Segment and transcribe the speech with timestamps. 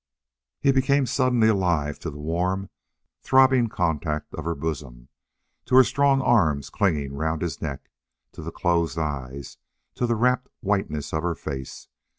[0.61, 2.71] He became suddenly alive to the warm,
[3.21, 5.09] throbbing contact of her bosom,
[5.65, 7.91] to her strong arms clinging round his neck,
[8.31, 9.59] to her closed eyes,
[9.93, 11.87] to the rapt whiteness of her face.